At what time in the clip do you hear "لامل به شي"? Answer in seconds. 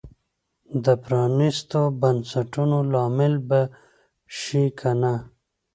2.93-4.65